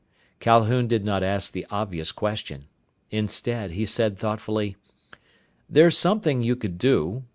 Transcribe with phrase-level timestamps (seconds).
[0.39, 2.65] Calhoun did not ask the obvious question.
[3.11, 4.75] Instead, he said thoughtfully,
[5.69, 7.25] "There's something you could do.